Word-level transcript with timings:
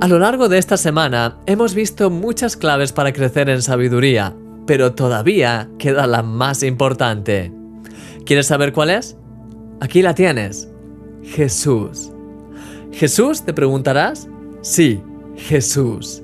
A 0.00 0.08
lo 0.08 0.18
largo 0.18 0.48
de 0.48 0.56
esta 0.56 0.78
semana 0.78 1.36
hemos 1.44 1.74
visto 1.74 2.08
muchas 2.08 2.56
claves 2.56 2.90
para 2.90 3.12
crecer 3.12 3.50
en 3.50 3.60
sabiduría, 3.60 4.34
pero 4.66 4.94
todavía 4.94 5.68
queda 5.78 6.06
la 6.06 6.22
más 6.22 6.62
importante. 6.62 7.52
¿Quieres 8.24 8.46
saber 8.46 8.72
cuál 8.72 8.88
es? 8.88 9.18
Aquí 9.82 10.00
la 10.00 10.14
tienes. 10.14 10.70
Jesús. 11.22 12.12
¿Jesús? 12.92 13.44
¿Te 13.44 13.52
preguntarás? 13.52 14.26
Sí, 14.62 15.02
Jesús. 15.36 16.22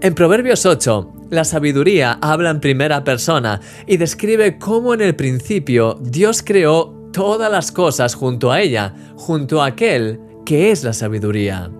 En 0.00 0.12
Proverbios 0.16 0.66
8, 0.66 1.28
la 1.30 1.44
sabiduría 1.44 2.18
habla 2.20 2.50
en 2.50 2.58
primera 2.58 3.04
persona 3.04 3.60
y 3.86 3.98
describe 3.98 4.58
cómo 4.58 4.94
en 4.94 5.00
el 5.00 5.14
principio 5.14 5.96
Dios 6.02 6.42
creó 6.44 7.10
todas 7.12 7.52
las 7.52 7.70
cosas 7.70 8.16
junto 8.16 8.50
a 8.50 8.60
ella, 8.60 8.94
junto 9.14 9.62
a 9.62 9.66
aquel 9.66 10.18
que 10.44 10.72
es 10.72 10.82
la 10.82 10.92
sabiduría. 10.92 11.70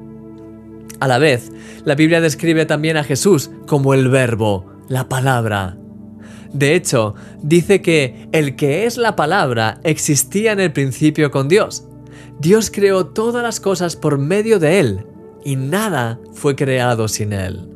A 1.01 1.09
la 1.09 1.19
vez, 1.19 1.51
la 1.85 1.95
Biblia 1.95 2.21
describe 2.21 2.67
también 2.67 2.97
a 2.97 3.05
Jesús 3.05 3.51
como 3.67 3.95
el 3.95 4.09
verbo, 4.09 4.67
la 4.89 5.09
palabra. 5.09 5.77
De 6.53 6.75
hecho, 6.75 7.15
dice 7.43 7.83
que 7.83 8.29
el 8.33 8.57
que 8.57 8.87
es 8.87 8.97
la 8.97 9.15
palabra 9.17 9.81
existía 9.83 10.53
en 10.53 10.61
el 10.61 10.73
principio 10.73 11.31
con 11.31 11.49
Dios. 11.49 11.87
Dios 12.39 12.71
creó 12.71 13.07
todas 13.07 13.43
las 13.43 13.61
cosas 13.61 13.97
por 13.97 14.19
medio 14.19 14.59
de 14.59 14.81
Él 14.81 15.07
y 15.45 15.57
nada 15.57 16.19
fue 16.33 16.57
creado 16.57 17.09
sin 17.09 17.33
Él. 17.33 17.69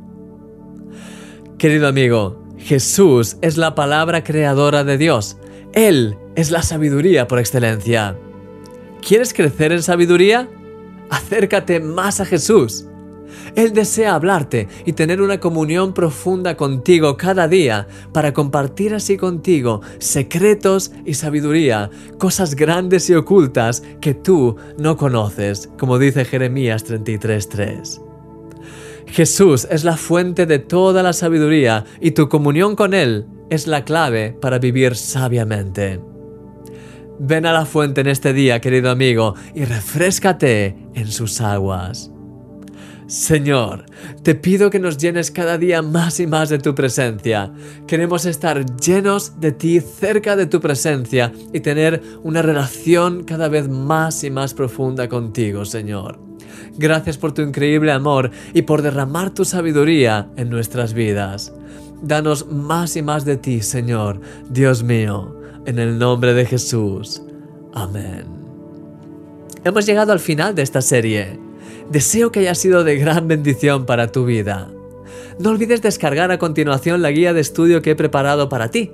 Querido 1.58 1.88
amigo, 1.88 2.42
Jesús 2.58 3.36
es 3.42 3.56
la 3.56 3.74
palabra 3.74 4.24
creadora 4.24 4.82
de 4.84 4.96
Dios. 4.96 5.36
Él 5.72 6.16
es 6.36 6.50
la 6.50 6.62
sabiduría 6.62 7.26
por 7.26 7.38
excelencia. 7.38 8.16
¿Quieres 9.06 9.34
crecer 9.34 9.72
en 9.72 9.82
sabiduría? 9.82 10.48
Acércate 11.10 11.80
más 11.80 12.20
a 12.20 12.24
Jesús. 12.24 12.86
Él 13.54 13.72
desea 13.72 14.14
hablarte 14.14 14.68
y 14.84 14.92
tener 14.92 15.20
una 15.20 15.40
comunión 15.40 15.92
profunda 15.94 16.56
contigo 16.56 17.16
cada 17.16 17.48
día 17.48 17.86
para 18.12 18.32
compartir 18.32 18.94
así 18.94 19.16
contigo 19.16 19.80
secretos 19.98 20.92
y 21.04 21.14
sabiduría, 21.14 21.90
cosas 22.18 22.54
grandes 22.54 23.08
y 23.10 23.14
ocultas 23.14 23.82
que 24.00 24.14
tú 24.14 24.56
no 24.78 24.96
conoces, 24.96 25.70
como 25.78 25.98
dice 25.98 26.24
Jeremías 26.24 26.84
33.3. 26.84 28.00
Jesús 29.06 29.66
es 29.70 29.84
la 29.84 29.96
fuente 29.96 30.46
de 30.46 30.60
toda 30.60 31.02
la 31.02 31.12
sabiduría 31.12 31.84
y 32.00 32.12
tu 32.12 32.28
comunión 32.28 32.76
con 32.76 32.94
Él 32.94 33.26
es 33.50 33.66
la 33.66 33.84
clave 33.84 34.36
para 34.40 34.58
vivir 34.58 34.94
sabiamente. 34.94 36.00
Ven 37.18 37.44
a 37.44 37.52
la 37.52 37.66
fuente 37.66 38.00
en 38.00 38.06
este 38.06 38.32
día, 38.32 38.60
querido 38.60 38.90
amigo, 38.90 39.34
y 39.54 39.64
refrescate 39.64 40.76
en 40.94 41.08
sus 41.08 41.40
aguas. 41.40 42.10
Señor, 43.10 43.86
te 44.22 44.36
pido 44.36 44.70
que 44.70 44.78
nos 44.78 44.96
llenes 44.96 45.32
cada 45.32 45.58
día 45.58 45.82
más 45.82 46.20
y 46.20 46.28
más 46.28 46.48
de 46.48 46.60
tu 46.60 46.76
presencia. 46.76 47.52
Queremos 47.88 48.24
estar 48.24 48.64
llenos 48.76 49.40
de 49.40 49.50
ti, 49.50 49.80
cerca 49.80 50.36
de 50.36 50.46
tu 50.46 50.60
presencia 50.60 51.32
y 51.52 51.58
tener 51.58 52.00
una 52.22 52.40
relación 52.40 53.24
cada 53.24 53.48
vez 53.48 53.68
más 53.68 54.22
y 54.22 54.30
más 54.30 54.54
profunda 54.54 55.08
contigo, 55.08 55.64
Señor. 55.64 56.20
Gracias 56.78 57.18
por 57.18 57.32
tu 57.32 57.42
increíble 57.42 57.90
amor 57.90 58.30
y 58.54 58.62
por 58.62 58.80
derramar 58.80 59.34
tu 59.34 59.44
sabiduría 59.44 60.30
en 60.36 60.48
nuestras 60.48 60.94
vidas. 60.94 61.52
Danos 62.00 62.46
más 62.46 62.94
y 62.94 63.02
más 63.02 63.24
de 63.24 63.38
ti, 63.38 63.60
Señor, 63.60 64.20
Dios 64.48 64.84
mío, 64.84 65.36
en 65.66 65.80
el 65.80 65.98
nombre 65.98 66.32
de 66.32 66.46
Jesús. 66.46 67.22
Amén. 67.74 68.26
Hemos 69.64 69.84
llegado 69.84 70.12
al 70.12 70.20
final 70.20 70.54
de 70.54 70.62
esta 70.62 70.80
serie. 70.80 71.49
Deseo 71.90 72.32
que 72.32 72.40
haya 72.40 72.54
sido 72.54 72.84
de 72.84 72.96
gran 72.96 73.28
bendición 73.28 73.86
para 73.86 74.12
tu 74.12 74.24
vida. 74.24 74.70
No 75.38 75.50
olvides 75.50 75.82
descargar 75.82 76.30
a 76.30 76.38
continuación 76.38 77.02
la 77.02 77.10
guía 77.10 77.32
de 77.32 77.40
estudio 77.40 77.82
que 77.82 77.92
he 77.92 77.96
preparado 77.96 78.48
para 78.48 78.70
ti. 78.70 78.92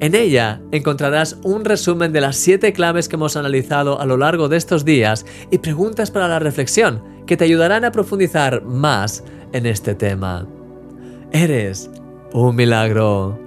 En 0.00 0.14
ella 0.14 0.60
encontrarás 0.72 1.38
un 1.44 1.64
resumen 1.64 2.12
de 2.12 2.20
las 2.20 2.36
7 2.36 2.72
claves 2.72 3.08
que 3.08 3.16
hemos 3.16 3.36
analizado 3.36 4.00
a 4.00 4.06
lo 4.06 4.16
largo 4.16 4.48
de 4.48 4.56
estos 4.56 4.84
días 4.84 5.24
y 5.50 5.58
preguntas 5.58 6.10
para 6.10 6.26
la 6.26 6.40
reflexión 6.40 7.02
que 7.26 7.36
te 7.36 7.44
ayudarán 7.44 7.84
a 7.84 7.92
profundizar 7.92 8.64
más 8.64 9.22
en 9.52 9.66
este 9.66 9.94
tema. 9.94 10.46
Eres 11.32 11.90
un 12.32 12.56
milagro. 12.56 13.43